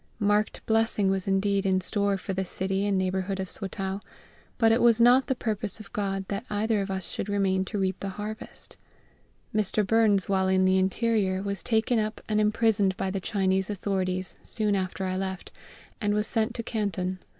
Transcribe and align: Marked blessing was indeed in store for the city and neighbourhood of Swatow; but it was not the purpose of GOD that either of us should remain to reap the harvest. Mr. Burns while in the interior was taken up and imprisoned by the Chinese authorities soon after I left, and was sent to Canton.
Marked 0.17 0.65
blessing 0.65 1.11
was 1.11 1.27
indeed 1.27 1.63
in 1.63 1.79
store 1.79 2.17
for 2.17 2.33
the 2.33 2.43
city 2.43 2.87
and 2.87 2.97
neighbourhood 2.97 3.39
of 3.39 3.51
Swatow; 3.51 4.01
but 4.57 4.71
it 4.71 4.81
was 4.81 4.99
not 4.99 5.27
the 5.27 5.35
purpose 5.35 5.79
of 5.79 5.93
GOD 5.93 6.25
that 6.29 6.43
either 6.49 6.81
of 6.81 6.89
us 6.89 7.07
should 7.11 7.29
remain 7.29 7.63
to 7.65 7.77
reap 7.77 7.99
the 7.99 8.09
harvest. 8.09 8.77
Mr. 9.53 9.85
Burns 9.85 10.27
while 10.27 10.47
in 10.47 10.65
the 10.65 10.79
interior 10.79 11.43
was 11.43 11.61
taken 11.61 11.99
up 11.99 12.19
and 12.27 12.41
imprisoned 12.41 12.97
by 12.97 13.11
the 13.11 13.19
Chinese 13.21 13.69
authorities 13.69 14.35
soon 14.41 14.75
after 14.75 15.05
I 15.05 15.17
left, 15.17 15.51
and 16.01 16.15
was 16.15 16.25
sent 16.25 16.55
to 16.55 16.63
Canton. 16.63 17.19